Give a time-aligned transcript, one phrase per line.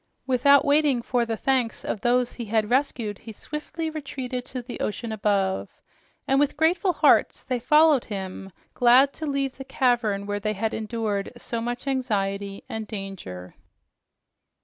[0.25, 4.79] Without waiting for the thanks of those he had rescued, he swiftly retreated to the
[4.79, 5.69] ocean above,
[6.27, 10.73] and with grateful hearts they followed him, glad to leave the cavern where they had
[10.73, 13.53] endured so much anxiety and danger.